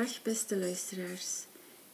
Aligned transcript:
Dag 0.00 0.22
beste 0.22 0.56
luisteraars. 0.56 1.46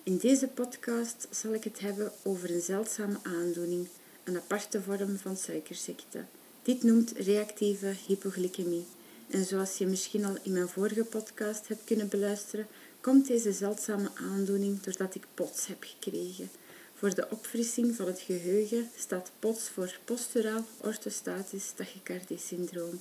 In 0.03 0.16
deze 0.16 0.48
podcast 0.48 1.29
zal 1.30 1.54
ik 1.54 1.64
het 1.64 1.80
hebben 1.80 2.12
over 2.22 2.51
een 2.51 2.60
zeldzame 2.60 3.19
aandoening, 3.22 3.88
een 4.24 4.37
aparte 4.37 4.82
vorm 4.82 5.17
van 5.17 5.37
suikerziekte. 5.37 6.24
Dit 6.63 6.82
noemt 6.82 7.13
reactieve 7.17 7.95
hypoglycemie. 8.06 8.87
En 9.31 9.45
zoals 9.45 9.78
je 9.78 9.87
misschien 9.87 10.24
al 10.24 10.37
in 10.42 10.53
mijn 10.53 10.69
vorige 10.69 11.04
podcast 11.04 11.69
hebt 11.69 11.85
kunnen 11.85 12.08
beluisteren, 12.08 12.67
komt 13.00 13.27
deze 13.27 13.53
zeldzame 13.53 14.10
aandoening 14.14 14.81
doordat 14.81 15.14
ik 15.14 15.27
POTS 15.35 15.67
heb 15.67 15.85
gekregen. 15.85 16.50
Voor 16.95 17.14
de 17.14 17.30
opfrissing 17.30 17.96
van 17.96 18.06
het 18.06 18.20
geheugen 18.20 18.91
staat 18.96 19.30
POTS 19.38 19.68
voor 19.68 19.98
posturaal 20.04 20.64
orthostatisch 20.80 21.73
tachycardie-syndroom. 21.74 23.00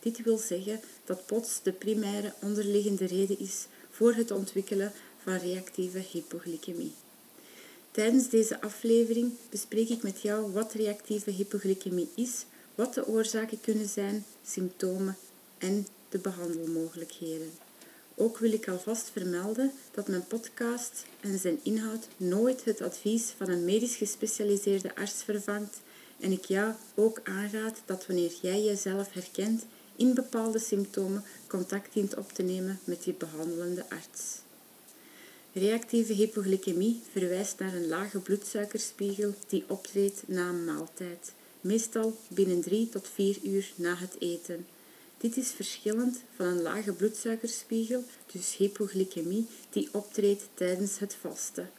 Dit 0.00 0.22
wil 0.22 0.38
zeggen 0.38 0.80
dat 1.04 1.26
POTS 1.26 1.62
de 1.62 1.72
primaire 1.72 2.32
onderliggende 2.40 3.06
reden 3.06 3.38
is 3.38 3.66
voor 3.94 4.14
het 4.14 4.30
ontwikkelen 4.30 4.92
van 5.22 5.36
reactieve 5.36 5.98
hypoglycemie. 5.98 6.92
Tijdens 7.90 8.28
deze 8.28 8.60
aflevering 8.60 9.32
bespreek 9.50 9.88
ik 9.88 10.02
met 10.02 10.20
jou 10.20 10.52
wat 10.52 10.72
reactieve 10.72 11.30
hypoglycemie 11.30 12.08
is, 12.14 12.44
wat 12.74 12.94
de 12.94 13.06
oorzaken 13.06 13.60
kunnen 13.60 13.88
zijn, 13.88 14.24
symptomen 14.46 15.16
en 15.58 15.86
de 16.08 16.18
behandelmogelijkheden. 16.18 17.50
Ook 18.14 18.38
wil 18.38 18.52
ik 18.52 18.68
alvast 18.68 19.10
vermelden 19.10 19.72
dat 19.90 20.08
mijn 20.08 20.26
podcast 20.26 21.04
en 21.20 21.38
zijn 21.38 21.60
inhoud 21.62 22.08
nooit 22.16 22.64
het 22.64 22.80
advies 22.80 23.34
van 23.36 23.48
een 23.48 23.64
medisch 23.64 23.96
gespecialiseerde 23.96 24.96
arts 24.96 25.22
vervangt 25.22 25.80
en 26.20 26.32
ik 26.32 26.44
jou 26.44 26.72
ook 26.94 27.20
aanraad 27.24 27.82
dat 27.84 28.06
wanneer 28.06 28.32
jij 28.42 28.62
jezelf 28.62 29.12
herkent 29.12 29.64
in 29.96 30.14
bepaalde 30.14 30.58
symptomen 30.58 31.24
contact 31.46 31.92
dient 31.92 32.16
op 32.16 32.32
te 32.32 32.42
nemen 32.42 32.80
met 32.84 33.04
je 33.04 33.12
behandelende 33.12 33.84
arts. 33.88 34.42
Reactieve 35.52 36.12
hypoglycemie 36.12 37.00
verwijst 37.12 37.58
naar 37.58 37.74
een 37.74 37.88
lage 37.88 38.18
bloedsuikerspiegel 38.18 39.34
die 39.46 39.64
optreedt 39.66 40.22
na 40.26 40.48
een 40.48 40.64
maaltijd, 40.64 41.32
meestal 41.60 42.16
binnen 42.28 42.60
3 42.60 42.88
tot 42.88 43.08
4 43.08 43.38
uur 43.42 43.72
na 43.76 43.94
het 43.94 44.16
eten. 44.18 44.66
Dit 45.18 45.36
is 45.36 45.50
verschillend 45.50 46.20
van 46.36 46.46
een 46.46 46.62
lage 46.62 46.92
bloedsuikerspiegel, 46.92 48.04
dus 48.32 48.56
hypoglycemie, 48.56 49.46
die 49.70 49.88
optreedt 49.92 50.42
tijdens 50.54 50.98
het 50.98 51.16
vasten. 51.20 51.70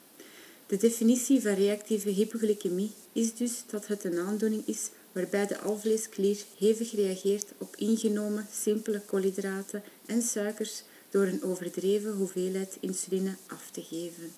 De 0.67 0.77
definitie 0.77 1.41
van 1.41 1.53
reactieve 1.53 2.09
hypoglycemie 2.09 2.91
is 3.13 3.35
dus 3.35 3.63
dat 3.67 3.87
het 3.87 4.03
een 4.03 4.19
aandoening 4.19 4.67
is 4.67 4.89
waarbij 5.15 5.47
de 5.47 5.59
alvleesklier 5.59 6.37
hevig 6.57 6.91
reageert 6.91 7.51
op 7.57 7.75
ingenomen 7.75 8.47
simpele 8.51 8.99
koolhydraten 8.99 9.83
en 10.05 10.21
suikers 10.21 10.83
door 11.09 11.25
een 11.25 11.43
overdreven 11.43 12.11
hoeveelheid 12.11 12.77
insuline 12.79 13.35
af 13.47 13.69
te 13.71 13.81
geven. 13.81 14.31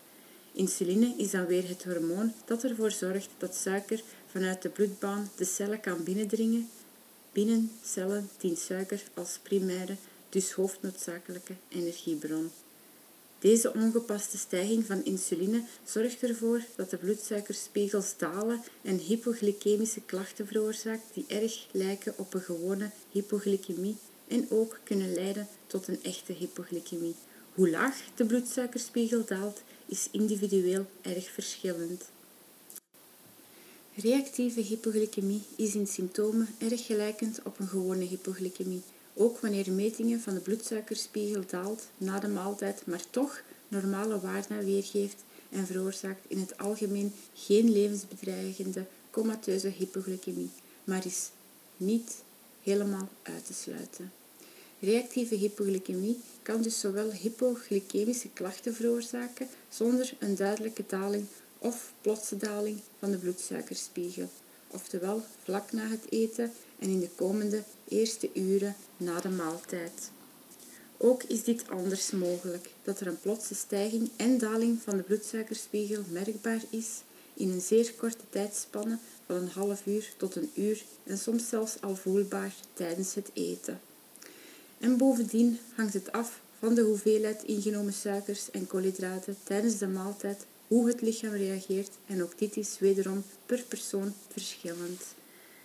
Insuline 0.53 1.13
is 1.17 1.31
dan 1.31 1.45
weer 1.45 1.67
het 1.67 1.83
hormoon 1.83 2.33
dat 2.45 2.63
ervoor 2.63 2.91
zorgt 2.91 3.29
dat 3.37 3.55
suiker 3.55 4.01
vanuit 4.31 4.61
de 4.61 4.69
bloedbaan 4.69 5.31
de 5.35 5.45
cellen 5.45 5.79
kan 5.79 6.03
binnendringen. 6.03 6.69
Binnen 7.31 7.71
cellen 7.83 8.29
dient 8.37 8.59
suiker 8.59 9.03
als 9.13 9.39
primaire, 9.43 9.95
dus 10.29 10.51
hoofdnoodzakelijke 10.51 11.53
energiebron. 11.69 12.51
Deze 13.39 13.73
ongepaste 13.73 14.37
stijging 14.37 14.85
van 14.85 15.03
insuline 15.03 15.63
zorgt 15.85 16.23
ervoor 16.23 16.61
dat 16.75 16.89
de 16.89 16.97
bloedsuikerspiegels 16.97 18.17
dalen 18.17 18.61
en 18.81 18.97
hypoglycemische 18.97 20.01
klachten 20.01 20.47
veroorzaakt 20.47 21.13
die 21.13 21.25
erg 21.27 21.67
lijken 21.71 22.13
op 22.17 22.33
een 22.33 22.41
gewone 22.41 22.91
hypoglycemie 23.11 23.97
en 24.27 24.45
ook 24.49 24.79
kunnen 24.83 25.13
leiden 25.13 25.47
tot 25.67 25.87
een 25.87 26.03
echte 26.03 26.33
hypoglycemie. 26.33 27.15
Hoe 27.53 27.69
laag 27.69 28.01
de 28.15 28.25
bloedsuikerspiegel 28.25 29.25
daalt 29.25 29.61
is 29.85 30.07
individueel 30.11 30.85
erg 31.01 31.29
verschillend. 31.29 32.03
Reactieve 33.95 34.61
hypoglycemie 34.61 35.41
is 35.55 35.75
in 35.75 35.87
symptomen 35.87 36.47
erg 36.57 36.85
gelijkend 36.85 37.39
op 37.43 37.59
een 37.59 37.67
gewone 37.67 38.05
hypoglycemie 38.05 38.81
ook 39.17 39.39
wanneer 39.39 39.71
metingen 39.71 40.21
van 40.21 40.33
de 40.33 40.39
bloedsuikerspiegel 40.39 41.43
daalt 41.49 41.83
na 41.97 42.19
de 42.19 42.27
maaltijd, 42.27 42.85
maar 42.85 43.09
toch 43.09 43.41
normale 43.67 44.19
waarden 44.19 44.65
weergeeft 44.65 45.23
en 45.49 45.65
veroorzaakt 45.65 46.25
in 46.27 46.39
het 46.39 46.57
algemeen 46.57 47.13
geen 47.33 47.71
levensbedreigende 47.71 48.85
comateuze 49.09 49.67
hypoglycemie, 49.67 50.49
maar 50.83 51.05
is 51.05 51.29
niet 51.77 52.23
helemaal 52.63 53.09
uit 53.21 53.45
te 53.45 53.53
sluiten. 53.53 54.11
Reactieve 54.79 55.35
hypoglycemie 55.35 56.19
kan 56.41 56.61
dus 56.61 56.79
zowel 56.79 57.11
hypoglycemische 57.11 58.29
klachten 58.33 58.73
veroorzaken 58.73 59.47
zonder 59.69 60.13
een 60.19 60.35
duidelijke 60.35 60.83
daling 60.87 61.25
of 61.57 61.93
plotse 62.01 62.37
daling 62.37 62.79
van 62.99 63.11
de 63.11 63.17
bloedsuikerspiegel, 63.17 64.29
oftewel 64.67 65.23
vlak 65.43 65.71
na 65.71 65.87
het 65.87 66.11
eten 66.11 66.51
en 66.79 66.89
in 66.89 66.99
de 66.99 67.09
komende 67.15 67.63
eerste 67.87 68.29
uren 68.33 68.75
na 68.97 69.19
de 69.19 69.29
maaltijd. 69.29 70.11
Ook 70.97 71.23
is 71.23 71.43
dit 71.43 71.69
anders 71.69 72.11
mogelijk, 72.11 72.69
dat 72.83 72.99
er 72.99 73.07
een 73.07 73.19
plotse 73.19 73.55
stijging 73.55 74.09
en 74.15 74.37
daling 74.37 74.81
van 74.81 74.97
de 74.97 75.03
bloedsuikerspiegel 75.03 76.03
merkbaar 76.11 76.61
is 76.69 76.87
in 77.33 77.49
een 77.49 77.61
zeer 77.61 77.93
korte 77.93 78.23
tijdspanne 78.29 78.97
van 79.25 79.35
een 79.35 79.47
half 79.47 79.85
uur 79.85 80.13
tot 80.17 80.35
een 80.35 80.49
uur 80.53 80.83
en 81.03 81.17
soms 81.17 81.49
zelfs 81.49 81.81
al 81.81 81.95
voelbaar 81.95 82.53
tijdens 82.73 83.13
het 83.15 83.29
eten. 83.33 83.79
En 84.79 84.97
bovendien 84.97 85.59
hangt 85.75 85.93
het 85.93 86.11
af 86.11 86.39
van 86.59 86.73
de 86.73 86.81
hoeveelheid 86.81 87.43
ingenomen 87.43 87.93
suikers 87.93 88.51
en 88.51 88.67
koolhydraten 88.67 89.37
tijdens 89.43 89.77
de 89.77 89.87
maaltijd, 89.87 90.45
hoe 90.67 90.87
het 90.87 91.01
lichaam 91.01 91.33
reageert 91.33 91.91
en 92.05 92.23
ook 92.23 92.37
dit 92.37 92.57
is 92.57 92.75
wederom 92.79 93.23
per 93.45 93.63
persoon 93.67 94.13
verschillend. 94.31 95.01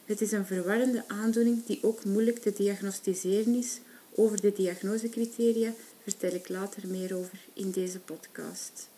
Het 0.05 0.21
is 0.21 0.33
een 0.33 0.47
verwarrende 0.47 1.05
aandoening 1.09 1.67
die 1.67 1.79
ook 1.83 2.05
moeilijk 2.05 2.39
te 2.39 2.53
diagnosticeren 2.53 3.55
is. 3.55 3.79
Over 4.15 4.41
de 4.41 4.53
diagnosecriteria 4.53 5.73
vertel 6.03 6.33
ik 6.33 6.49
later 6.49 6.89
meer 6.89 7.17
over 7.17 7.39
in 7.53 7.71
deze 7.71 7.99
podcast. 7.99 8.89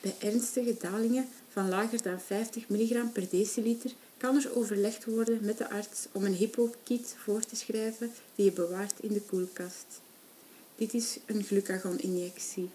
Bij 0.00 0.14
ernstige 0.18 0.76
dalingen 0.80 1.28
van 1.48 1.68
lager 1.68 2.02
dan 2.02 2.20
50 2.20 2.68
mg 2.68 3.12
per 3.12 3.28
deciliter 3.30 3.90
kan 4.16 4.36
er 4.36 4.56
overlegd 4.56 5.04
worden 5.04 5.38
met 5.42 5.58
de 5.58 5.70
arts 5.70 6.06
om 6.12 6.24
een 6.24 6.34
hypokit 6.34 7.14
voor 7.16 7.40
te 7.40 7.56
schrijven 7.56 8.12
die 8.34 8.44
je 8.44 8.52
bewaart 8.52 8.94
in 9.00 9.12
de 9.12 9.20
koelkast. 9.20 10.00
Dit 10.76 10.94
is 10.94 11.18
een 11.26 11.44
glucagon-injectie. 11.44 12.70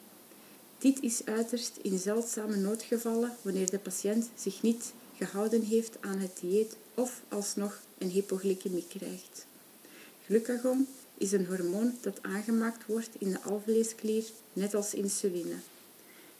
Dit 0.78 1.02
is 1.02 1.26
uiterst 1.26 1.78
in 1.82 1.98
zeldzame 1.98 2.56
noodgevallen 2.56 3.36
wanneer 3.42 3.70
de 3.70 3.80
patiënt 3.80 4.30
zich 4.36 4.62
niet 4.62 4.94
gehouden 5.18 5.62
heeft 5.62 5.98
aan 6.02 6.20
het 6.20 6.38
dieet 6.42 6.76
of 6.96 7.22
alsnog 7.30 7.82
een 7.98 8.10
hypoglycemie 8.10 8.86
krijgt. 8.88 9.46
Glucagon 10.26 10.88
is 11.18 11.32
een 11.32 11.46
hormoon 11.46 11.98
dat 12.02 12.18
aangemaakt 12.22 12.86
wordt 12.86 13.10
in 13.18 13.30
de 13.32 13.42
alvleesklier, 13.42 14.24
net 14.54 14.74
als 14.74 14.94
insuline. 14.94 15.56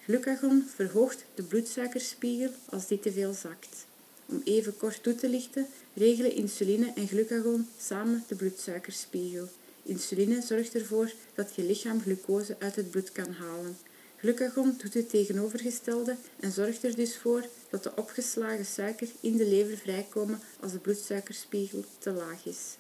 Glucagon 0.04 0.68
verhoogt 0.76 1.26
de 1.34 1.44
bloedsuikerspiegel 1.44 2.52
als 2.70 2.88
die 2.88 3.00
te 3.00 3.12
veel 3.12 3.34
zakt. 3.34 3.86
Om 4.26 4.42
even 4.44 4.78
kort 4.78 5.04
toe 5.04 5.16
te 5.16 5.30
lichten, 5.30 5.68
regelen 5.94 6.32
insuline 6.32 6.92
en 6.96 7.08
glucagon 7.08 7.68
samen 7.80 8.24
de 8.28 8.36
bloedsuikerspiegel. 8.36 9.48
Insuline 9.84 10.42
zorgt 10.42 10.76
ervoor 10.76 11.12
dat 11.34 11.56
je 11.56 11.64
lichaam 11.64 12.02
glucose 12.02 12.56
uit 12.60 12.76
het 12.76 12.90
bloed 12.92 13.12
kan 13.12 13.32
halen. 13.32 13.78
Glucagon 14.26 14.76
doet 14.78 14.94
het 14.94 15.10
tegenovergestelde 15.10 16.16
en 16.40 16.52
zorgt 16.52 16.84
er 16.84 16.96
dus 16.96 17.18
voor 17.18 17.46
dat 17.70 17.84
de 17.84 17.92
opgeslagen 17.96 18.66
suiker 18.66 19.08
in 19.20 19.38
de 19.38 19.46
lever 19.46 19.78
vrijkomen 19.78 20.40
als 20.60 20.72
de 20.72 20.78
bloedsuikerspiegel 20.78 21.84
te 21.98 22.12
laag 22.12 22.46
is, 22.46 22.78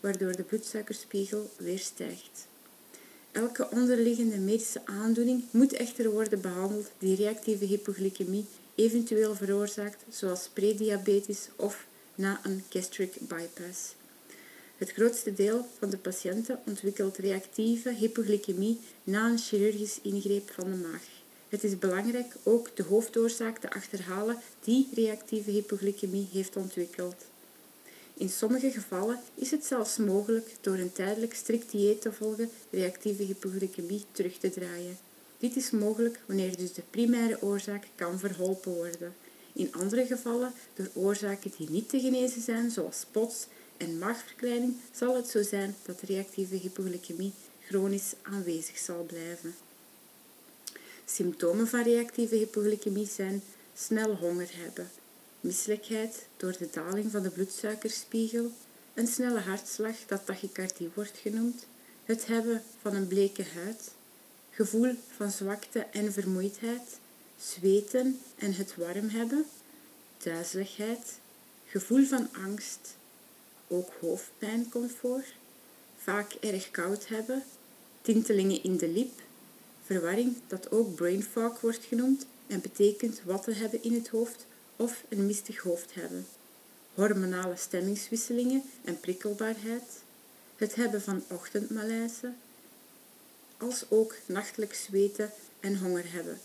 waardoor 0.00 0.36
de 0.36 0.42
bloedsuikerspiegel 0.42 1.50
weer 1.56 1.78
stijgt. 1.78 2.46
Elke 3.32 3.70
onderliggende 3.70 4.38
medische 4.38 4.80
aandoening 4.84 5.44
moet 5.50 5.72
echter 5.72 6.10
worden 6.10 6.40
behandeld 6.40 6.90
die 6.98 7.16
reactieve 7.16 7.64
hypoglycemie 7.64 8.46
eventueel 8.74 9.34
veroorzaakt, 9.34 10.04
zoals 10.08 10.50
prediabetes 10.52 11.48
of 11.56 11.86
na 12.14 12.40
een 12.42 12.62
gastric 12.68 13.14
bypass. 13.20 13.94
Het 14.76 14.92
grootste 14.92 15.34
deel 15.34 15.66
van 15.78 15.90
de 15.90 15.98
patiënten 15.98 16.60
ontwikkelt 16.66 17.16
reactieve 17.16 17.94
hypoglycemie 17.94 18.80
na 19.04 19.28
een 19.28 19.38
chirurgisch 19.38 19.98
ingreep 20.02 20.50
van 20.50 20.70
de 20.70 20.76
maag. 20.76 21.02
Het 21.48 21.64
is 21.64 21.78
belangrijk 21.78 22.34
ook 22.42 22.76
de 22.76 22.82
hoofdoorzaak 22.82 23.58
te 23.58 23.70
achterhalen 23.70 24.38
die 24.64 24.88
reactieve 24.94 25.50
hypoglycemie 25.50 26.28
heeft 26.32 26.56
ontwikkeld. 26.56 27.24
In 28.14 28.28
sommige 28.28 28.70
gevallen 28.70 29.20
is 29.34 29.50
het 29.50 29.64
zelfs 29.64 29.96
mogelijk 29.96 30.56
door 30.60 30.76
een 30.76 30.92
tijdelijk 30.92 31.34
strikt 31.34 31.70
dieet 31.70 32.00
te 32.00 32.12
volgen 32.12 32.50
reactieve 32.70 33.22
hypoglycemie 33.22 34.04
terug 34.12 34.38
te 34.38 34.50
draaien. 34.50 34.98
Dit 35.38 35.56
is 35.56 35.70
mogelijk 35.70 36.20
wanneer 36.26 36.56
dus 36.56 36.72
de 36.72 36.82
primaire 36.90 37.42
oorzaak 37.42 37.86
kan 37.94 38.18
verholpen 38.18 38.72
worden. 38.72 39.14
In 39.52 39.72
andere 39.72 40.06
gevallen, 40.06 40.52
door 40.74 40.88
oorzaken 40.94 41.52
die 41.58 41.70
niet 41.70 41.88
te 41.88 42.00
genezen 42.00 42.42
zijn, 42.42 42.70
zoals 42.70 43.06
POTS 43.10 43.46
en 43.76 43.98
maagverkleining, 43.98 44.76
zal 44.92 45.16
het 45.16 45.28
zo 45.28 45.42
zijn 45.42 45.76
dat 45.82 46.00
reactieve 46.00 46.54
hypoglycemie 46.54 47.32
chronisch 47.66 48.12
aanwezig 48.22 48.78
zal 48.78 49.04
blijven. 49.04 49.54
Symptomen 51.04 51.68
van 51.68 51.82
reactieve 51.82 52.34
hypoglycemie 52.34 53.06
zijn 53.06 53.42
snel 53.74 54.14
honger 54.14 54.48
hebben, 54.52 54.90
misselijkheid 55.40 56.26
door 56.36 56.56
de 56.58 56.68
daling 56.72 57.10
van 57.10 57.22
de 57.22 57.30
bloedsuikerspiegel, 57.30 58.50
een 58.94 59.06
snelle 59.06 59.40
hartslag 59.40 59.96
dat 60.06 60.26
tachycardie 60.26 60.90
wordt 60.94 61.18
genoemd, 61.18 61.66
het 62.04 62.26
hebben 62.26 62.62
van 62.80 62.94
een 62.94 63.06
bleke 63.06 63.44
huid, 63.54 63.90
gevoel 64.50 64.94
van 65.16 65.30
zwakte 65.30 65.78
en 65.78 66.12
vermoeidheid, 66.12 66.98
zweten 67.40 68.20
en 68.38 68.54
het 68.54 68.76
warm 68.76 69.08
hebben, 69.08 69.46
duizeligheid, 70.22 71.18
gevoel 71.66 72.04
van 72.04 72.28
angst, 72.32 72.95
ook 73.68 73.92
hoofdpijn 74.00 74.68
komt 74.68 74.92
voor, 74.92 75.24
vaak 75.96 76.32
erg 76.32 76.70
koud 76.70 77.08
hebben, 77.08 77.42
tintelingen 78.02 78.62
in 78.62 78.76
de 78.76 78.88
lip, 78.88 79.20
verwarring 79.84 80.36
dat 80.46 80.70
ook 80.70 80.94
brain 80.94 81.22
fog 81.22 81.60
wordt 81.60 81.84
genoemd 81.84 82.26
en 82.46 82.60
betekent 82.60 83.20
wat 83.24 83.42
te 83.42 83.52
hebben 83.52 83.82
in 83.82 83.94
het 83.94 84.08
hoofd 84.08 84.46
of 84.76 85.04
een 85.08 85.26
mistig 85.26 85.58
hoofd 85.58 85.94
hebben, 85.94 86.26
hormonale 86.94 87.56
stemmingswisselingen 87.56 88.62
en 88.84 89.00
prikkelbaarheid, 89.00 90.02
het 90.56 90.74
hebben 90.74 91.02
van 91.02 91.22
ochtendmalaise, 91.30 92.32
als 93.56 93.84
ook 93.88 94.14
nachtelijk 94.26 94.74
zweten 94.74 95.30
en 95.60 95.78
honger 95.78 96.12
hebben. 96.12 96.38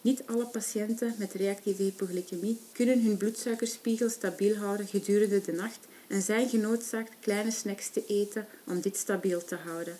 Niet 0.00 0.22
alle 0.26 0.46
patiënten 0.46 1.14
met 1.18 1.32
reactieve 1.32 1.82
hypoglycemie 1.82 2.58
kunnen 2.72 3.02
hun 3.02 3.16
bloedsuikerspiegel 3.16 4.08
stabiel 4.08 4.56
houden 4.56 4.86
gedurende 4.86 5.40
de 5.40 5.52
nacht 5.52 5.86
en 6.10 6.22
zijn 6.22 6.48
genoodzaakt 6.48 7.12
kleine 7.20 7.50
snacks 7.50 7.88
te 7.88 8.06
eten 8.06 8.46
om 8.66 8.80
dit 8.80 8.96
stabiel 8.96 9.44
te 9.44 9.56
houden. 9.56 9.98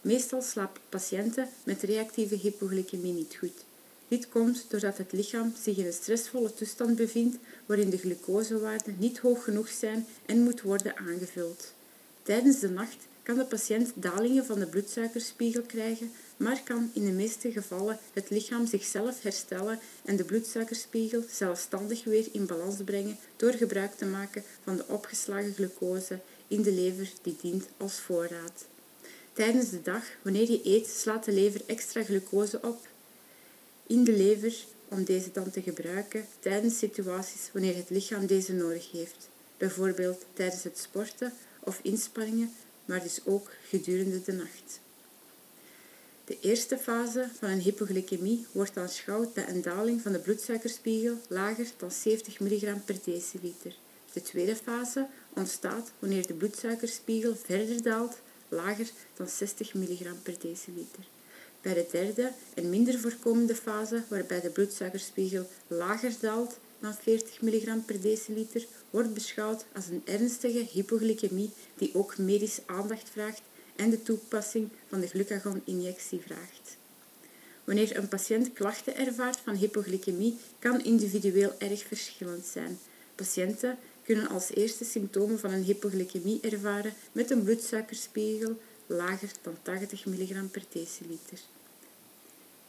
Meestal 0.00 0.42
slapen 0.42 0.82
patiënten 0.88 1.48
met 1.64 1.82
reactieve 1.82 2.34
hypoglycemie 2.34 3.12
niet 3.12 3.36
goed. 3.38 3.64
Dit 4.08 4.28
komt 4.28 4.64
doordat 4.68 4.98
het 4.98 5.12
lichaam 5.12 5.52
zich 5.62 5.76
in 5.76 5.86
een 5.86 5.92
stressvolle 5.92 6.54
toestand 6.54 6.96
bevindt 6.96 7.36
waarin 7.66 7.90
de 7.90 7.98
glucosewaarden 7.98 8.96
niet 8.98 9.18
hoog 9.18 9.44
genoeg 9.44 9.68
zijn 9.68 10.06
en 10.26 10.42
moet 10.42 10.62
worden 10.62 10.96
aangevuld. 10.96 11.72
Tijdens 12.22 12.58
de 12.58 12.70
nacht 12.70 13.06
kan 13.24 13.36
de 13.36 13.44
patiënt 13.44 13.92
dalingen 13.94 14.46
van 14.46 14.58
de 14.58 14.66
bloedsuikerspiegel 14.66 15.62
krijgen, 15.62 16.12
maar 16.36 16.62
kan 16.64 16.90
in 16.92 17.04
de 17.04 17.12
meeste 17.12 17.52
gevallen 17.52 17.98
het 18.12 18.30
lichaam 18.30 18.66
zichzelf 18.66 19.22
herstellen 19.22 19.78
en 20.04 20.16
de 20.16 20.24
bloedsuikerspiegel 20.24 21.24
zelfstandig 21.30 22.04
weer 22.04 22.26
in 22.32 22.46
balans 22.46 22.76
brengen 22.84 23.18
door 23.36 23.52
gebruik 23.52 23.92
te 23.96 24.04
maken 24.04 24.44
van 24.62 24.76
de 24.76 24.84
opgeslagen 24.88 25.54
glucose 25.54 26.18
in 26.48 26.62
de 26.62 26.72
lever 26.72 27.12
die 27.22 27.36
dient 27.40 27.66
als 27.76 28.00
voorraad. 28.00 28.66
Tijdens 29.32 29.70
de 29.70 29.82
dag, 29.82 30.02
wanneer 30.22 30.50
je 30.50 30.60
eet, 30.64 30.86
slaat 30.86 31.24
de 31.24 31.32
lever 31.32 31.60
extra 31.66 32.02
glucose 32.02 32.60
op 32.62 32.86
in 33.86 34.04
de 34.04 34.12
lever 34.12 34.54
om 34.88 35.04
deze 35.04 35.30
dan 35.32 35.50
te 35.50 35.62
gebruiken 35.62 36.26
tijdens 36.38 36.78
situaties 36.78 37.50
wanneer 37.52 37.76
het 37.76 37.90
lichaam 37.90 38.26
deze 38.26 38.52
nodig 38.52 38.90
heeft, 38.90 39.28
bijvoorbeeld 39.56 40.24
tijdens 40.32 40.62
het 40.62 40.78
sporten 40.78 41.32
of 41.60 41.80
inspanningen, 41.82 42.52
maar 42.84 43.02
dus 43.02 43.20
ook 43.24 43.50
gedurende 43.68 44.22
de 44.22 44.32
nacht. 44.32 44.80
De 46.24 46.40
eerste 46.40 46.78
fase 46.78 47.28
van 47.38 47.48
een 47.48 47.60
hypoglycemie 47.60 48.46
wordt 48.52 48.76
aanschouwd 48.76 49.34
bij 49.34 49.48
een 49.48 49.62
daling 49.62 50.00
van 50.00 50.12
de 50.12 50.18
bloedsuikerspiegel 50.18 51.18
lager 51.28 51.66
dan 51.76 51.90
70 51.90 52.40
mg 52.40 52.84
per 52.84 52.96
deciliter. 53.04 53.76
De 54.12 54.22
tweede 54.22 54.56
fase 54.56 55.06
ontstaat 55.34 55.92
wanneer 55.98 56.26
de 56.26 56.34
bloedsuikerspiegel 56.34 57.36
verder 57.36 57.82
daalt, 57.82 58.16
lager 58.48 58.90
dan 59.16 59.28
60 59.28 59.74
mg 59.74 60.22
per 60.22 60.34
deciliter. 60.40 61.04
Bij 61.60 61.74
de 61.74 61.86
derde 61.90 62.32
en 62.54 62.70
minder 62.70 62.98
voorkomende 62.98 63.54
fase, 63.54 64.02
waarbij 64.08 64.40
de 64.40 64.50
bloedsuikerspiegel 64.50 65.48
lager 65.66 66.12
daalt 66.20 66.58
dan 66.80 66.94
40 66.94 67.40
mg 67.40 67.84
per 67.84 68.00
deciliter, 68.00 68.66
wordt 68.90 69.14
beschouwd 69.14 69.64
als 69.74 69.86
een 69.88 70.02
ernstige 70.04 70.66
hypoglycemie 70.70 71.50
die 71.74 71.94
ook 71.94 72.18
medische 72.18 72.62
aandacht 72.66 73.08
vraagt 73.10 73.42
en 73.76 73.90
de 73.90 74.02
toepassing 74.02 74.68
van 74.88 75.00
de 75.00 75.06
glucagon-injectie 75.06 76.20
vraagt. 76.20 76.76
Wanneer 77.64 77.96
een 77.96 78.08
patiënt 78.08 78.52
klachten 78.52 78.96
ervaart 78.96 79.36
van 79.36 79.54
hypoglycemie, 79.54 80.38
kan 80.58 80.84
individueel 80.84 81.52
erg 81.58 81.82
verschillend 81.86 82.46
zijn. 82.46 82.78
Patiënten 83.14 83.78
kunnen 84.02 84.28
als 84.28 84.50
eerste 84.54 84.84
symptomen 84.84 85.38
van 85.38 85.52
een 85.52 85.62
hypoglycemie 85.62 86.40
ervaren 86.40 86.94
met 87.12 87.30
een 87.30 87.42
bloedsuikerspiegel 87.42 88.58
lager 88.86 89.30
dan 89.42 89.56
80 89.62 90.04
mg 90.04 90.50
per 90.50 90.62
deciliter. 90.68 91.38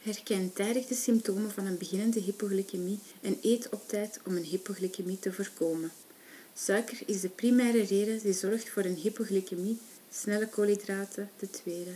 Herken 0.06 0.52
tijdig 0.52 0.86
de 0.86 0.94
symptomen 0.94 1.50
van 1.50 1.66
een 1.66 1.78
beginnende 1.78 2.20
hypoglycemie 2.20 2.98
en 3.20 3.38
eet 3.42 3.68
op 3.68 3.88
tijd 3.88 4.20
om 4.24 4.36
een 4.36 4.44
hypoglycemie 4.44 5.18
te 5.18 5.32
voorkomen. 5.32 5.92
Suiker 6.54 6.98
is 7.06 7.20
de 7.20 7.28
primaire 7.28 7.82
reden 7.82 8.18
die 8.22 8.32
zorgt 8.32 8.68
voor 8.68 8.84
een 8.84 8.94
hypoglycemie, 8.94 9.78
snelle 10.10 10.48
koolhydraten 10.48 11.30
de 11.38 11.50
tweede. 11.50 11.90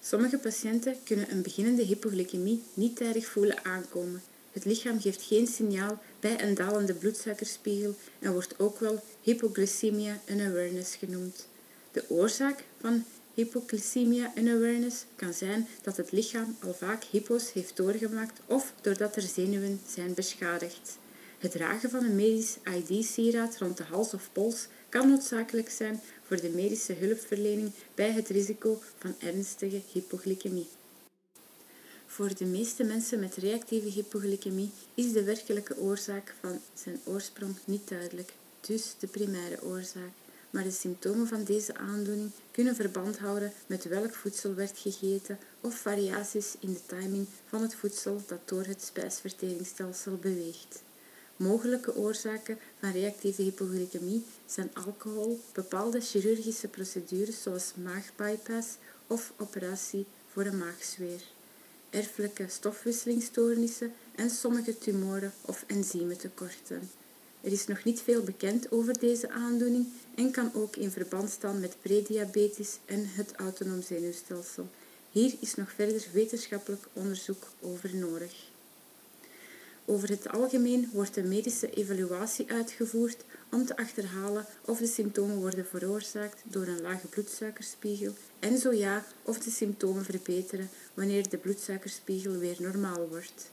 Sommige 0.00 0.38
patiënten 0.38 0.96
kunnen 1.04 1.30
een 1.30 1.42
beginnende 1.42 1.82
hypoglycemie 1.82 2.62
niet 2.74 2.96
tijdig 2.96 3.26
voelen 3.26 3.64
aankomen. 3.64 4.22
Het 4.52 4.64
lichaam 4.64 5.00
geeft 5.00 5.22
geen 5.22 5.46
signaal 5.46 6.02
bij 6.20 6.42
een 6.42 6.54
dalende 6.54 6.94
bloedsuikerspiegel 6.94 7.94
en 8.18 8.32
wordt 8.32 8.58
ook 8.58 8.78
wel 8.78 9.02
hypoglycemia 9.20 10.20
unawareness 10.26 10.94
genoemd. 10.94 11.46
De 11.92 12.04
oorzaak 12.08 12.64
van 12.80 13.04
hypoglycemia 13.34 14.32
unawareness 14.34 15.04
kan 15.16 15.32
zijn 15.32 15.68
dat 15.82 15.96
het 15.96 16.12
lichaam 16.12 16.56
al 16.60 16.74
vaak 16.74 17.04
hypo's 17.04 17.52
heeft 17.52 17.76
doorgemaakt 17.76 18.40
of 18.46 18.72
doordat 18.80 19.16
er 19.16 19.22
zenuwen 19.22 19.80
zijn 19.86 20.14
beschadigd. 20.14 20.98
Het 21.38 21.50
dragen 21.50 21.90
van 21.90 22.04
een 22.04 22.16
medisch 22.16 22.56
ID-sieraad 22.64 23.58
rond 23.58 23.76
de 23.76 23.84
hals 23.84 24.14
of 24.14 24.28
pols 24.32 24.66
kan 24.88 25.08
noodzakelijk 25.08 25.70
zijn 25.70 26.00
voor 26.26 26.40
de 26.40 26.48
medische 26.48 26.92
hulpverlening 26.92 27.72
bij 27.94 28.10
het 28.10 28.28
risico 28.28 28.82
van 28.98 29.14
ernstige 29.18 29.80
hypoglycemie. 29.92 30.68
Voor 32.06 32.34
de 32.34 32.44
meeste 32.44 32.84
mensen 32.84 33.20
met 33.20 33.34
reactieve 33.34 33.88
hypoglycemie 33.88 34.70
is 34.94 35.12
de 35.12 35.24
werkelijke 35.24 35.76
oorzaak 35.78 36.34
van 36.40 36.60
zijn 36.74 37.00
oorsprong 37.04 37.56
niet 37.64 37.88
duidelijk, 37.88 38.32
dus 38.60 38.94
de 38.98 39.06
primaire 39.06 39.62
oorzaak. 39.62 40.23
Maar 40.54 40.62
de 40.62 40.70
symptomen 40.70 41.26
van 41.26 41.44
deze 41.44 41.76
aandoening 41.76 42.30
kunnen 42.50 42.74
verband 42.74 43.18
houden 43.18 43.52
met 43.66 43.84
welk 43.84 44.14
voedsel 44.14 44.54
werd 44.54 44.78
gegeten 44.78 45.38
of 45.60 45.74
variaties 45.74 46.54
in 46.60 46.72
de 46.72 46.86
timing 46.86 47.26
van 47.46 47.62
het 47.62 47.74
voedsel 47.74 48.22
dat 48.26 48.48
door 48.48 48.64
het 48.64 48.82
spijsverteringsstelsel 48.82 50.16
beweegt. 50.16 50.82
Mogelijke 51.36 51.96
oorzaken 51.96 52.58
van 52.80 52.92
reactieve 52.92 53.42
hypoglycemie 53.42 54.24
zijn 54.46 54.70
alcohol, 54.74 55.40
bepaalde 55.52 56.00
chirurgische 56.00 56.68
procedures 56.68 57.42
zoals 57.42 57.72
maagbypass 57.82 58.68
of 59.06 59.32
operatie 59.36 60.06
voor 60.32 60.44
een 60.44 60.58
maagzweer, 60.58 61.22
erfelijke 61.90 62.48
stofwisselingsstoornissen 62.48 63.92
en 64.14 64.30
sommige 64.30 64.78
tumoren 64.78 65.32
of 65.40 65.64
enzymtekorten. 65.66 66.90
Er 67.44 67.52
is 67.52 67.66
nog 67.66 67.84
niet 67.84 68.00
veel 68.00 68.22
bekend 68.22 68.72
over 68.72 68.98
deze 68.98 69.30
aandoening 69.30 69.86
en 70.14 70.30
kan 70.30 70.50
ook 70.54 70.76
in 70.76 70.90
verband 70.90 71.30
staan 71.30 71.60
met 71.60 71.76
prediabetes 71.82 72.78
en 72.84 73.06
het 73.06 73.32
autonoom 73.36 73.82
zenuwstelsel. 73.82 74.68
Hier 75.10 75.34
is 75.40 75.54
nog 75.54 75.72
verder 75.72 76.06
wetenschappelijk 76.12 76.86
onderzoek 76.92 77.48
over 77.60 77.96
nodig. 77.96 78.32
Over 79.84 80.08
het 80.08 80.28
algemeen 80.28 80.90
wordt 80.92 81.16
een 81.16 81.28
medische 81.28 81.70
evaluatie 81.70 82.50
uitgevoerd 82.52 83.24
om 83.50 83.66
te 83.66 83.76
achterhalen 83.76 84.46
of 84.64 84.78
de 84.78 84.86
symptomen 84.86 85.36
worden 85.36 85.66
veroorzaakt 85.66 86.42
door 86.44 86.66
een 86.66 86.80
lage 86.80 87.06
bloedsuikerspiegel 87.06 88.12
en 88.38 88.58
zo 88.58 88.72
ja, 88.72 89.04
of 89.22 89.38
de 89.38 89.50
symptomen 89.50 90.04
verbeteren 90.04 90.68
wanneer 90.94 91.28
de 91.28 91.36
bloedsuikerspiegel 91.36 92.32
weer 92.32 92.56
normaal 92.58 93.08
wordt. 93.08 93.50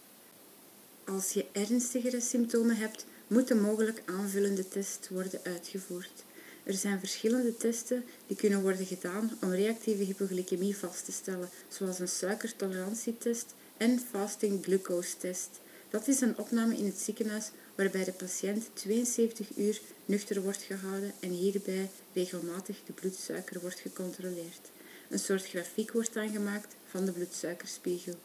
Als 1.06 1.32
je 1.32 1.46
ernstigere 1.52 2.22
symptomen 2.22 2.76
hebt, 2.76 3.06
moet 3.32 3.50
een 3.50 3.62
mogelijk 3.62 4.02
aanvullende 4.06 4.68
test 4.68 5.10
worden 5.10 5.40
uitgevoerd. 5.44 6.24
Er 6.64 6.74
zijn 6.74 7.00
verschillende 7.00 7.58
testen 7.58 8.04
die 8.28 8.38
kunnen 8.38 8.62
worden 8.62 8.86
gedaan 8.86 9.38
om 9.42 9.52
reactieve 9.52 10.04
hypoglycemie 10.04 10.78
vast 10.78 11.06
te 11.06 11.12
stellen, 11.12 11.50
zoals 11.68 12.00
een 12.00 12.08
suikertolerantietest 12.08 13.54
en 13.78 14.00
fasting 14.12 14.64
glucose 14.64 15.18
test. 15.18 15.50
Dat 15.90 16.08
is 16.08 16.22
een 16.22 16.38
opname 16.38 16.78
in 16.78 16.86
het 16.86 16.98
ziekenhuis 16.98 17.52
waarbij 17.76 18.04
de 18.04 18.12
patiënt 18.12 18.70
72 18.74 19.58
uur 19.58 19.82
nuchter 20.06 20.42
wordt 20.42 20.62
gehouden 20.62 21.14
en 21.20 21.30
hierbij 21.30 21.90
regelmatig 22.14 22.78
de 22.86 22.94
bloedsuiker 22.94 23.62
wordt 23.62 23.80
gecontroleerd. 23.80 24.72
Een 25.10 25.20
soort 25.20 25.46
grafiek 25.46 25.92
wordt 25.92 26.18
aangemaakt 26.18 26.76
van 26.86 27.06
de 27.06 27.12
bloedsuikerspiegel. 27.12 28.16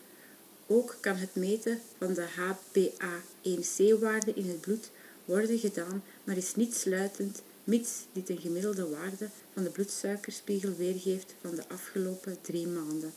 Ook 0.67 0.97
kan 1.01 1.17
het 1.17 1.35
meten 1.35 1.81
van 1.99 2.15
de 2.15 2.27
HbA1c-waarde 2.27 4.35
in 4.35 4.49
het 4.49 4.61
bloed 4.61 4.91
worden 5.27 5.59
gedaan, 5.59 6.03
maar 6.25 6.37
is 6.37 6.55
niet 6.55 6.75
sluitend 6.75 7.43
mits 7.65 7.91
dit 8.13 8.29
een 8.29 8.41
gemiddelde 8.41 8.89
waarde 8.89 9.29
van 9.53 9.63
de 9.63 9.71
bloedsuikerspiegel 9.71 10.75
weergeeft 10.77 11.35
van 11.41 11.55
de 11.55 11.69
afgelopen 11.69 12.39
drie 12.41 12.67
maanden. 12.67 13.13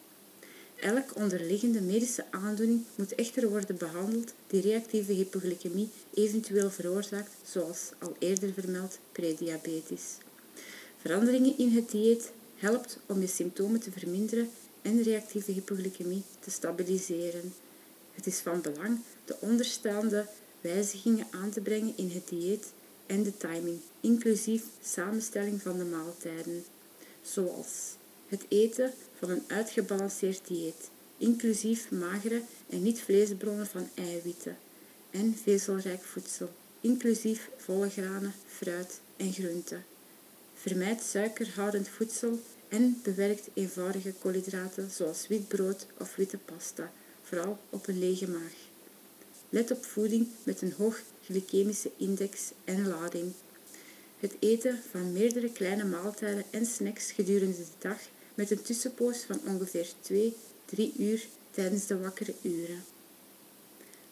Elk 0.76 1.16
onderliggende 1.16 1.82
medische 1.82 2.26
aandoening 2.32 2.84
moet 2.96 3.16
echter 3.16 3.50
worden 3.50 3.78
behandeld 3.78 4.34
die 4.48 4.62
reactieve 4.62 5.12
hypoglycemie 5.12 5.90
eventueel 6.14 6.72
veroorzaakt, 6.72 7.32
zoals 7.46 7.92
al 7.98 8.16
eerder 8.20 8.54
vermeld 8.54 9.00
prediabetes. 9.12 10.04
Veranderingen 10.98 11.58
in 11.58 11.70
het 11.70 11.92
dieet 11.92 12.32
helpt 12.56 13.00
om 13.06 13.22
je 13.22 13.28
symptomen 13.28 13.80
te 13.80 13.92
verminderen 13.92 14.50
en 14.82 15.04
reactieve 15.04 15.52
hypoglycemie 15.52 16.24
te 16.40 16.52
stabiliseren. 16.52 17.54
Het 18.14 18.26
is 18.26 18.38
van 18.38 18.62
belang 18.62 19.00
de 19.26 19.36
onderstaande 19.40 20.26
wijzigingen 20.62 21.28
aan 21.32 21.50
te 21.50 21.62
brengen 21.62 21.94
in 21.96 22.10
het 22.10 22.28
dieet 22.28 22.72
en 23.06 23.24
de 23.24 23.38
timing, 23.38 23.80
inclusief 24.02 24.64
samenstelling 24.84 25.62
van 25.62 25.78
de 25.78 25.86
maaltijden, 25.86 26.64
zoals 27.22 27.96
het 28.28 28.46
eten 28.48 28.94
van 29.18 29.30
een 29.30 29.44
uitgebalanceerd 29.48 30.48
dieet, 30.48 30.90
inclusief 31.18 31.92
magere 31.92 32.42
en 32.70 32.84
niet-vleesbronnen 32.84 33.68
van 33.68 33.90
eiwitten 33.94 34.58
en 35.12 35.38
vezelrijk 35.44 36.04
voedsel, 36.04 36.50
inclusief 36.82 37.50
volle 37.58 37.90
granen, 37.90 38.34
fruit 38.48 39.00
en 39.18 39.34
groenten. 39.34 39.86
Vermijd 40.54 41.02
suikerhoudend 41.02 41.88
voedsel 41.90 42.40
en 42.68 43.00
bewerkt 43.04 43.50
eenvoudige 43.54 44.14
koolhydraten 44.20 44.92
zoals 44.92 45.28
wit 45.28 45.48
brood 45.48 45.86
of 45.98 46.16
witte 46.16 46.38
pasta, 46.38 46.92
vooral 47.24 47.60
op 47.70 47.88
een 47.88 48.00
lege 48.00 48.30
maag. 48.30 48.69
Let 49.52 49.72
op 49.72 49.86
voeding 49.86 50.28
met 50.44 50.62
een 50.62 50.74
hoog 50.78 51.02
glycemische 51.26 51.92
index 51.98 52.52
en 52.64 52.88
lading. 52.88 53.32
Het 54.20 54.36
eten 54.40 54.80
van 54.92 55.14
meerdere 55.14 55.52
kleine 55.52 55.84
maaltijden 55.84 56.44
en 56.50 56.66
snacks 56.66 57.12
gedurende 57.12 57.58
de 57.58 57.66
dag 57.78 57.98
met 58.34 58.52
een 58.52 58.62
tussenpoos 58.62 59.18
van 59.24 59.40
ongeveer 59.46 59.88
2-3 60.12 60.98
uur 60.98 61.28
tijdens 61.52 61.88
de 61.88 62.00
wakkere 62.00 62.34
uren. 62.42 62.84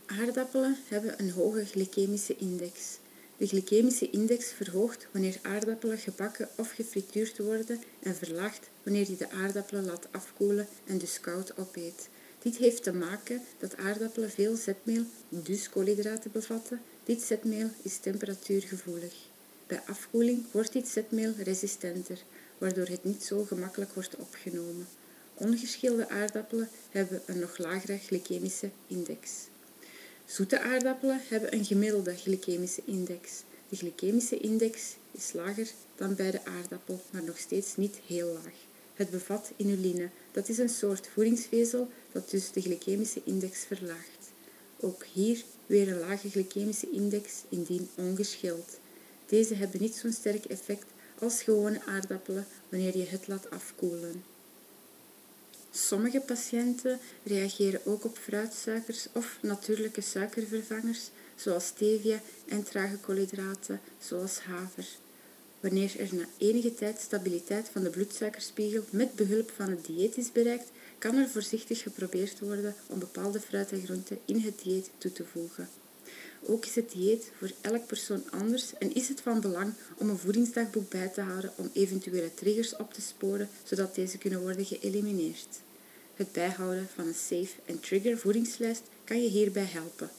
Aardappelen 0.06 0.78
hebben 0.88 1.20
een 1.20 1.32
hoge 1.32 1.66
glycemische 1.66 2.36
index. 2.36 2.98
De 3.38 3.48
glycemische 3.48 4.10
index 4.10 4.52
verhoogt 4.52 5.08
wanneer 5.12 5.40
aardappelen 5.42 5.98
gebakken 5.98 6.50
of 6.56 6.72
gefrituurd 6.72 7.38
worden 7.38 7.82
en 8.00 8.16
verlaagt 8.16 8.70
wanneer 8.84 9.10
je 9.10 9.18
de 9.18 9.32
aardappelen 9.32 9.86
laat 9.86 10.08
afkoelen 10.12 10.68
en 10.86 10.98
dus 10.98 11.20
koud 11.20 11.58
opeet. 11.58 12.10
Dit 12.42 12.58
heeft 12.58 12.84
te 12.84 12.94
maken 12.94 13.42
dat 13.60 13.78
aardappelen 13.78 14.30
veel 14.30 14.56
zetmeel, 14.56 15.04
dus 15.30 15.70
koolhydraten 15.70 16.32
bevatten. 16.32 16.82
Dit 17.04 17.22
zetmeel 17.22 17.70
is 17.82 17.98
temperatuurgevoelig. 17.98 19.14
Bij 19.68 19.82
afkoeling 19.86 20.46
wordt 20.52 20.74
dit 20.74 20.88
zetmeel 20.88 21.34
resistenter, 21.44 22.24
waardoor 22.58 22.88
het 22.88 23.04
niet 23.04 23.24
zo 23.24 23.44
gemakkelijk 23.44 23.94
wordt 23.94 24.16
opgenomen. 24.16 24.88
Ongeschilde 25.34 26.10
aardappelen 26.10 26.70
hebben 26.90 27.22
een 27.26 27.40
nog 27.40 27.58
lagere 27.58 27.98
glycemische 27.98 28.70
index. 28.88 29.32
Zoete 30.26 30.60
aardappelen 30.60 31.22
hebben 31.28 31.54
een 31.54 31.66
gemiddelde 31.66 32.16
glycemische 32.16 32.82
index. 32.86 33.44
De 33.70 33.76
glycemische 33.76 34.38
index 34.38 34.96
is 35.12 35.34
lager 35.34 35.68
dan 35.96 36.16
bij 36.16 36.32
de 36.32 36.46
aardappel, 36.46 37.02
maar 37.10 37.24
nog 37.24 37.38
steeds 37.38 37.76
niet 37.76 38.00
heel 38.06 38.34
laag. 38.34 38.56
Het 38.94 39.10
bevat 39.10 39.52
inuline, 39.56 40.10
dat 40.32 40.50
is 40.50 40.58
een 40.58 40.70
soort 40.70 41.08
voedingsvezel 41.14 41.90
dus 42.26 42.52
de 42.52 42.62
glycemische 42.62 43.22
index 43.24 43.60
verlaagt. 43.60 44.32
Ook 44.80 45.06
hier 45.14 45.44
weer 45.66 45.88
een 45.88 46.00
lage 46.00 46.30
glycemische 46.30 46.90
index 46.92 47.34
indien 47.50 47.90
ongeschild. 47.96 48.80
Deze 49.26 49.56
hebben 49.56 49.82
niet 49.82 49.96
zo'n 49.96 50.12
sterk 50.12 50.46
effect 50.46 50.86
als 51.20 51.44
gewone 51.44 51.82
aardappelen 51.86 52.48
wanneer 52.70 52.98
je 52.98 53.06
het 53.06 53.28
laat 53.28 53.50
afkoelen. 53.50 54.24
Sommige 55.72 56.20
patiënten 56.20 57.00
reageren 57.24 57.86
ook 57.86 58.06
op 58.06 58.18
fruitsuikers 58.18 59.08
of 59.14 59.38
natuurlijke 59.42 60.02
suikervervangers, 60.02 61.10
zoals 61.36 61.66
stevia 61.66 62.22
en 62.46 62.64
trage 62.64 62.98
koolhydraten, 62.98 63.80
zoals 64.00 64.40
haver. 64.40 64.88
Wanneer 65.60 66.00
er 66.00 66.16
na 66.16 66.26
enige 66.38 66.74
tijd 66.74 67.00
stabiliteit 67.00 67.70
van 67.72 67.84
de 67.84 67.90
bloedsuikerspiegel 67.90 68.84
met 68.90 69.16
behulp 69.16 69.52
van 69.56 69.70
het 69.70 69.86
dieet 69.86 70.18
is 70.18 70.32
bereikt, 70.32 70.70
kan 70.98 71.16
er 71.16 71.30
voorzichtig 71.30 71.82
geprobeerd 71.82 72.40
worden 72.40 72.76
om 72.88 73.00
bepaalde 73.00 73.40
fruit 73.40 73.72
en 73.72 73.84
groenten 73.84 74.20
in 74.26 74.40
het 74.40 74.62
dieet 74.64 74.90
toe 74.98 75.12
te 75.12 75.26
voegen. 75.32 75.70
Ook 76.46 76.66
is 76.66 76.76
het 76.76 76.92
dieet 76.92 77.32
voor 77.38 77.52
elk 77.62 77.88
persoon 77.88 78.24
anders 78.32 78.74
en 78.80 78.94
is 78.94 79.08
het 79.08 79.22
van 79.22 79.42
belang 79.42 79.74
om 79.98 80.10
een 80.10 80.18
voedingsdagboek 80.18 80.90
bij 80.90 81.08
te 81.08 81.22
houden 81.22 81.52
om 81.56 81.70
eventuele 81.74 82.34
triggers 82.34 82.76
op 82.76 82.94
te 82.94 83.02
sporen, 83.02 83.50
zodat 83.64 83.96
deze 83.96 84.18
kunnen 84.18 84.42
worden 84.42 84.66
geëlimineerd. 84.66 85.60
Het 86.16 86.32
bijhouden 86.32 86.88
van 86.96 87.08
een 87.08 87.14
safe 87.14 87.54
en 87.66 87.80
trigger 87.80 88.18
voedingslijst 88.18 88.84
kan 89.04 89.22
je 89.22 89.30
hierbij 89.30 89.66
helpen. 89.66 90.10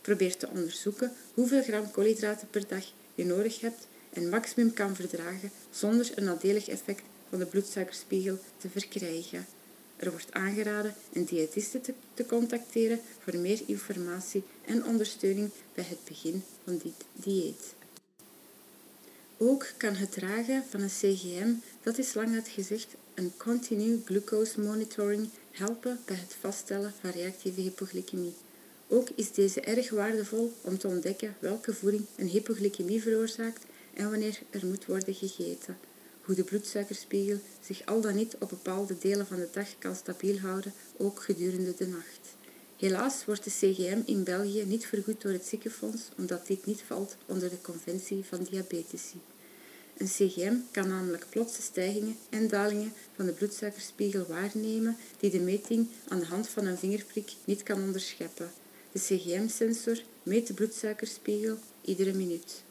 Probeer 0.00 0.36
te 0.36 0.48
onderzoeken 0.48 1.12
hoeveel 1.34 1.62
gram 1.62 1.90
koolhydraten 1.90 2.48
per 2.50 2.68
dag 2.68 2.84
je 3.14 3.24
nodig 3.24 3.60
hebt 3.60 3.86
en 4.12 4.28
maximum 4.28 4.72
kan 4.72 4.96
verdragen 4.96 5.50
zonder 5.70 6.10
een 6.14 6.24
nadelig 6.24 6.68
effect 6.68 7.02
van 7.28 7.38
de 7.38 7.46
bloedsuikerspiegel 7.46 8.38
te 8.56 8.68
verkrijgen. 8.68 9.46
Er 9.98 10.10
wordt 10.10 10.32
aangeraden 10.32 10.94
een 11.12 11.24
diëtiste 11.24 11.80
te, 11.80 11.94
te, 12.14 12.26
contacteren 12.26 13.00
voor 13.18 13.36
meer 13.36 13.60
informatie 13.66 14.42
en 14.64 14.84
ondersteuning 14.84 15.50
bij 15.74 15.84
het 15.84 15.98
begin 16.04 16.42
van 16.64 16.78
dit 16.78 17.04
dieet. 17.12 17.74
Ook 19.36 19.66
kan 19.76 19.94
het 19.94 20.12
dragen 20.12 20.64
van 20.68 20.80
een 20.80 20.88
CGM, 20.88 21.52
dat 21.82 21.98
is 21.98 22.14
lang 22.14 22.34
uitgezegd 22.34 22.94
een 23.14 23.32
Continue 23.36 24.00
Glucose 24.04 24.60
Monitoring, 24.60 25.28
helpen 25.50 26.00
bij 26.04 26.16
het 26.16 26.36
vaststellen 26.40 26.92
van 27.00 27.10
reactieve 27.10 27.60
hypoglycemie. 27.60 28.34
Ook 28.88 29.08
is 29.14 29.32
deze 29.32 29.60
erg 29.60 29.90
waardevol 29.90 30.52
om 30.60 30.78
te 30.78 30.88
ontdekken 30.88 31.36
welke 31.38 31.74
voeding 31.74 32.04
een 32.16 32.28
hypoglycemie 32.28 33.02
veroorzaakt 33.02 33.64
en 33.94 34.10
wanneer 34.10 34.38
er 34.50 34.66
moet 34.66 34.86
worden 34.86 35.14
gegeten 35.14 35.87
hoe 36.28 36.36
de 36.36 36.44
bloedsuikerspiegel 36.44 37.38
zich 37.60 37.86
al 37.86 38.00
dan 38.00 38.14
niet 38.14 38.36
op 38.38 38.48
bepaalde 38.48 38.98
delen 38.98 39.26
van 39.26 39.36
de 39.36 39.48
dag 39.52 39.78
kan 39.78 39.96
stabiel 39.96 40.38
houden, 40.38 40.72
ook 40.96 41.22
gedurende 41.22 41.74
de 41.74 41.86
nacht. 41.86 42.36
Helaas 42.76 43.24
wordt 43.24 43.44
de 43.44 43.50
CGM 43.50 44.00
in 44.04 44.24
België 44.24 44.64
niet 44.64 44.86
vergoed 44.86 45.22
door 45.22 45.32
het 45.32 45.46
ziekenfonds, 45.46 46.08
omdat 46.16 46.46
dit 46.46 46.66
niet 46.66 46.82
valt 46.86 47.16
onder 47.26 47.50
de 47.50 47.60
conventie 47.60 48.24
van 48.24 48.46
diabetici. 48.50 49.20
Een 49.96 50.06
CGM 50.06 50.54
kan 50.70 50.88
namelijk 50.88 51.26
plotse 51.30 51.62
stijgingen 51.62 52.16
en 52.30 52.48
dalingen 52.48 52.92
van 53.16 53.26
de 53.26 53.32
bloedsuikerspiegel 53.32 54.26
waarnemen 54.26 54.96
die 55.20 55.30
de 55.30 55.40
meting 55.40 55.88
aan 56.08 56.18
de 56.20 56.26
hand 56.26 56.48
van 56.48 56.66
een 56.66 56.78
vingerprik 56.78 57.32
niet 57.44 57.62
kan 57.62 57.82
onderscheppen. 57.82 58.50
De 58.92 58.98
CGM-sensor 58.98 60.02
meet 60.22 60.46
de 60.46 60.54
bloedsuikerspiegel 60.54 61.58
iedere 61.84 62.12
minuut. 62.12 62.66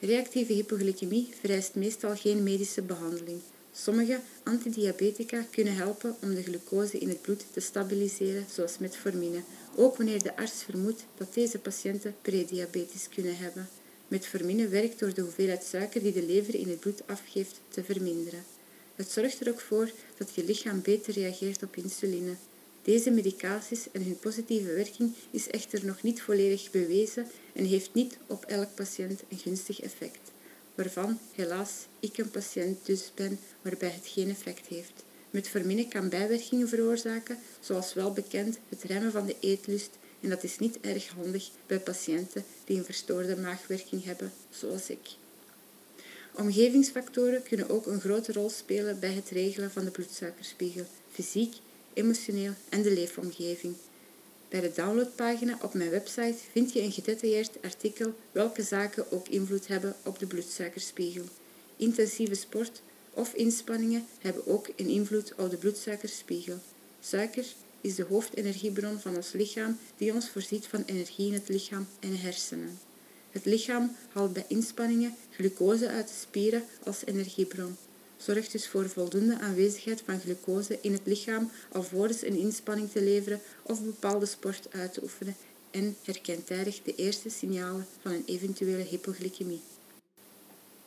Reactieve 0.00 0.52
hypoglycemie 0.52 1.28
vereist 1.40 1.74
meestal 1.74 2.16
geen 2.16 2.42
medische 2.42 2.82
behandeling. 2.82 3.40
Sommige 3.72 4.20
antidiabetica 4.42 5.46
kunnen 5.50 5.74
helpen 5.74 6.16
om 6.22 6.34
de 6.34 6.42
glucose 6.42 6.98
in 6.98 7.08
het 7.08 7.22
bloed 7.22 7.44
te 7.52 7.60
stabiliseren, 7.60 8.46
zoals 8.50 8.78
metformine, 8.78 9.42
ook 9.74 9.96
wanneer 9.96 10.22
de 10.22 10.36
arts 10.36 10.62
vermoedt 10.62 11.04
dat 11.14 11.34
deze 11.34 11.58
patiënten 11.58 12.14
prediabetes 12.22 13.08
kunnen 13.08 13.36
hebben. 13.36 13.68
Metformine 14.08 14.68
werkt 14.68 14.98
door 14.98 15.14
de 15.14 15.20
hoeveelheid 15.20 15.64
suiker 15.64 16.02
die 16.02 16.12
de 16.12 16.26
lever 16.26 16.54
in 16.54 16.68
het 16.68 16.80
bloed 16.80 17.06
afgeeft 17.06 17.60
te 17.68 17.84
verminderen. 17.84 18.44
Het 18.94 19.10
zorgt 19.10 19.40
er 19.40 19.52
ook 19.52 19.60
voor 19.60 19.90
dat 20.16 20.34
je 20.34 20.44
lichaam 20.44 20.82
beter 20.82 21.12
reageert 21.12 21.62
op 21.62 21.76
insuline. 21.76 22.36
Deze 22.86 23.10
medicaties 23.10 23.86
en 23.92 24.02
hun 24.04 24.18
positieve 24.18 24.72
werking 24.72 25.12
is 25.30 25.48
echter 25.48 25.84
nog 25.84 26.02
niet 26.02 26.22
volledig 26.22 26.70
bewezen 26.70 27.26
en 27.52 27.64
heeft 27.64 27.94
niet 27.94 28.18
op 28.26 28.44
elk 28.44 28.74
patiënt 28.74 29.22
een 29.28 29.38
gunstig 29.38 29.80
effect, 29.80 30.30
waarvan 30.74 31.18
helaas 31.32 31.70
ik 32.00 32.18
een 32.18 32.30
patiënt 32.30 32.86
dus 32.86 33.10
ben 33.14 33.38
waarbij 33.62 33.90
het 33.90 34.06
geen 34.06 34.30
effect 34.30 34.66
heeft. 34.66 35.04
Metformine 35.30 35.88
kan 35.88 36.08
bijwerkingen 36.08 36.68
veroorzaken, 36.68 37.38
zoals 37.60 37.94
wel 37.94 38.12
bekend 38.12 38.58
het 38.68 38.82
remmen 38.82 39.12
van 39.12 39.26
de 39.26 39.36
eetlust 39.40 39.90
en 40.20 40.28
dat 40.28 40.42
is 40.42 40.58
niet 40.58 40.80
erg 40.80 41.08
handig 41.08 41.50
bij 41.66 41.80
patiënten 41.80 42.44
die 42.64 42.78
een 42.78 42.84
verstoorde 42.84 43.36
maagwerking 43.36 44.04
hebben, 44.04 44.32
zoals 44.50 44.90
ik. 44.90 45.08
Omgevingsfactoren 46.32 47.42
kunnen 47.42 47.68
ook 47.68 47.86
een 47.86 48.00
grote 48.00 48.32
rol 48.32 48.50
spelen 48.50 49.00
bij 49.00 49.12
het 49.12 49.28
regelen 49.28 49.70
van 49.70 49.84
de 49.84 49.90
bloedsuikerspiegel, 49.90 50.86
fysiek 51.12 51.54
emotioneel 51.96 52.52
en 52.68 52.82
de 52.82 52.90
leefomgeving. 52.90 53.74
Bij 54.48 54.60
de 54.60 54.72
downloadpagina 54.74 55.58
op 55.62 55.74
mijn 55.74 55.90
website 55.90 56.36
vind 56.52 56.72
je 56.72 56.82
een 56.82 56.92
gedetailleerd 56.92 57.62
artikel 57.62 58.14
welke 58.32 58.62
zaken 58.62 59.12
ook 59.12 59.28
invloed 59.28 59.66
hebben 59.66 59.96
op 60.04 60.18
de 60.18 60.26
bloedsuikerspiegel. 60.26 61.24
Intensieve 61.76 62.34
sport 62.34 62.82
of 63.10 63.34
inspanningen 63.34 64.06
hebben 64.18 64.46
ook 64.46 64.68
een 64.76 64.88
invloed 64.88 65.34
op 65.34 65.50
de 65.50 65.56
bloedsuikerspiegel. 65.56 66.58
Suiker 67.00 67.44
is 67.80 67.94
de 67.94 68.04
hoofdenergiebron 68.04 69.00
van 69.00 69.16
ons 69.16 69.32
lichaam 69.32 69.78
die 69.96 70.12
ons 70.12 70.28
voorziet 70.28 70.66
van 70.66 70.82
energie 70.86 71.26
in 71.26 71.32
het 71.32 71.48
lichaam 71.48 71.86
en 72.00 72.18
hersenen. 72.18 72.78
Het 73.30 73.44
lichaam 73.44 73.96
haalt 74.12 74.32
bij 74.32 74.44
inspanningen 74.48 75.14
glucose 75.30 75.88
uit 75.88 76.08
de 76.08 76.14
spieren 76.20 76.64
als 76.84 77.04
energiebron. 77.04 77.76
Zorgt 78.16 78.52
dus 78.52 78.68
voor 78.68 78.88
voldoende 78.88 79.38
aanwezigheid 79.38 80.02
van 80.04 80.20
glucose 80.20 80.78
in 80.80 80.92
het 80.92 81.06
lichaam 81.06 81.50
alvorens 81.72 82.22
een 82.22 82.36
inspanning 82.38 82.90
te 82.90 83.02
leveren 83.02 83.40
of 83.62 83.82
bepaalde 83.82 84.26
sport 84.26 84.68
uit 84.70 84.92
te 84.92 85.02
oefenen 85.02 85.36
en 85.70 85.96
herkent 86.02 86.46
tijdig 86.46 86.82
de 86.82 86.94
eerste 86.94 87.28
signalen 87.28 87.86
van 88.02 88.12
een 88.12 88.24
eventuele 88.26 88.82
hypoglycemie. 88.82 89.60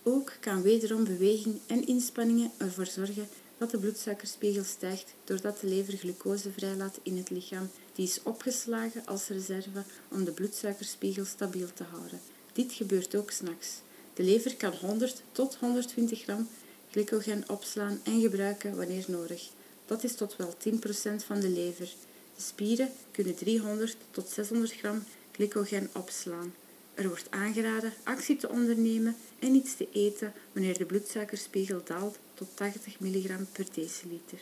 Ook 0.03 0.33
kan 0.39 0.62
wederom 0.62 1.03
beweging 1.03 1.59
en 1.67 1.88
inspanningen 1.88 2.51
ervoor 2.57 2.86
zorgen 2.86 3.27
dat 3.57 3.71
de 3.71 3.77
bloedsuikerspiegel 3.77 4.63
stijgt 4.63 5.13
doordat 5.24 5.59
de 5.59 5.67
lever 5.67 5.98
glucose 5.98 6.51
vrijlaat 6.51 7.00
in 7.03 7.17
het 7.17 7.29
lichaam, 7.29 7.69
die 7.93 8.05
is 8.05 8.24
opgeslagen 8.24 9.05
als 9.05 9.27
reserve 9.27 9.83
om 10.07 10.24
de 10.24 10.31
bloedsuikerspiegel 10.31 11.25
stabiel 11.25 11.67
te 11.74 11.83
houden. 11.83 12.19
Dit 12.53 12.74
gebeurt 12.74 13.15
ook 13.15 13.31
s'nachts. 13.31 13.81
De 14.13 14.24
lever 14.24 14.55
kan 14.55 14.74
100 14.74 15.21
tot 15.31 15.55
120 15.55 16.21
gram 16.21 16.48
glycogen 16.91 17.43
opslaan 17.48 18.00
en 18.03 18.22
gebruiken 18.22 18.75
wanneer 18.75 19.05
nodig. 19.08 19.50
Dat 19.86 20.03
is 20.03 20.15
tot 20.15 20.36
wel 20.36 20.53
10% 20.53 21.25
van 21.25 21.39
de 21.39 21.50
lever. 21.50 21.93
De 22.36 22.41
spieren 22.41 22.91
kunnen 23.12 23.36
300 23.36 23.98
tot 24.12 24.29
600 24.29 24.72
gram 24.72 25.03
glycogen 25.31 25.89
opslaan. 25.93 26.53
Er 26.93 27.08
wordt 27.08 27.27
aangeraden 27.29 27.93
actie 28.03 28.36
te 28.36 28.50
ondernemen 28.50 29.15
en 29.39 29.55
iets 29.55 29.75
te 29.75 29.88
eten 29.91 30.34
wanneer 30.51 30.77
de 30.77 30.86
bloedsuikerspiegel 30.86 31.81
daalt 31.84 32.17
tot 32.34 32.48
80 32.53 33.00
mg 33.00 33.38
per 33.51 33.65
deciliter. 33.74 34.39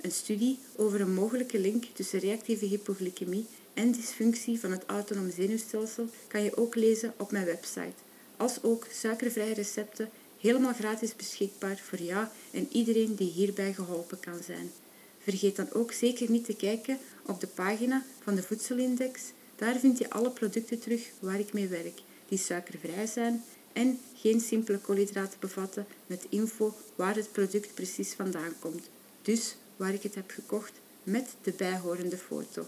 Een 0.00 0.12
studie 0.12 0.58
over 0.76 1.00
een 1.00 1.14
mogelijke 1.14 1.58
link 1.58 1.84
tussen 1.92 2.18
reactieve 2.18 2.64
hypoglycemie 2.64 3.46
en 3.74 3.92
dysfunctie 3.92 4.60
van 4.60 4.70
het 4.70 4.84
autonoom 4.86 5.30
zenuwstelsel 5.30 6.08
kan 6.28 6.42
je 6.42 6.56
ook 6.56 6.74
lezen 6.74 7.14
op 7.16 7.30
mijn 7.30 7.44
website. 7.44 8.04
Als 8.36 8.62
ook 8.62 8.86
suikervrije 8.90 9.54
recepten 9.54 10.10
helemaal 10.40 10.74
gratis 10.74 11.16
beschikbaar 11.16 11.78
voor 11.78 11.98
jou 11.98 12.26
en 12.50 12.68
iedereen 12.72 13.14
die 13.14 13.30
hierbij 13.30 13.72
geholpen 13.72 14.20
kan 14.20 14.42
zijn. 14.42 14.70
Vergeet 15.18 15.56
dan 15.56 15.72
ook 15.72 15.92
zeker 15.92 16.30
niet 16.30 16.44
te 16.44 16.56
kijken 16.56 16.98
op 17.26 17.40
de 17.40 17.46
pagina 17.46 18.04
van 18.22 18.34
de 18.34 18.42
Voedselindex. 18.42 19.22
Daar 19.56 19.78
vind 19.78 19.98
je 19.98 20.10
alle 20.10 20.30
producten 20.30 20.78
terug 20.78 21.10
waar 21.20 21.38
ik 21.38 21.52
mee 21.52 21.68
werk, 21.68 22.00
die 22.28 22.38
suikervrij 22.38 23.06
zijn 23.06 23.44
en 23.72 24.00
geen 24.14 24.40
simpele 24.40 24.78
koolhydraten 24.78 25.40
bevatten 25.40 25.86
met 26.06 26.26
info 26.28 26.74
waar 26.94 27.14
het 27.14 27.32
product 27.32 27.74
precies 27.74 28.12
vandaan 28.12 28.52
komt. 28.58 28.88
Dus 29.22 29.56
waar 29.76 29.94
ik 29.94 30.02
het 30.02 30.14
heb 30.14 30.30
gekocht 30.30 30.72
met 31.02 31.28
de 31.42 31.52
bijhorende 31.52 32.16
foto. 32.16 32.66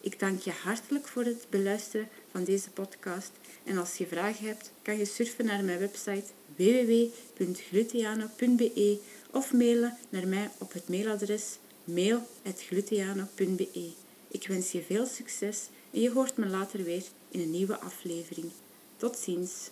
Ik 0.00 0.18
dank 0.18 0.40
je 0.40 0.50
hartelijk 0.50 1.08
voor 1.08 1.24
het 1.24 1.46
beluisteren 1.50 2.08
van 2.30 2.44
deze 2.44 2.70
podcast 2.70 3.30
en 3.64 3.78
als 3.78 3.96
je 3.96 4.06
vragen 4.06 4.46
hebt, 4.46 4.70
kan 4.82 4.98
je 4.98 5.04
surfen 5.04 5.44
naar 5.44 5.64
mijn 5.64 5.78
website 5.78 6.24
www.glutiano.be 6.56 8.98
of 9.30 9.52
mailen 9.52 9.96
naar 10.08 10.28
mij 10.28 10.50
op 10.58 10.72
het 10.72 10.88
mailadres 10.88 11.58
mail.glutiano.be. 11.84 13.90
Ik 14.28 14.48
wens 14.48 14.72
je 14.72 14.82
veel 14.82 15.06
succes 15.06 15.68
en 15.90 16.00
je 16.00 16.10
hoort 16.10 16.36
me 16.36 16.46
later 16.46 16.84
weer 16.84 17.04
in 17.30 17.40
een 17.40 17.50
nieuwe 17.50 17.78
aflevering. 17.78 18.50
Tot 18.96 19.18
ziens! 19.18 19.70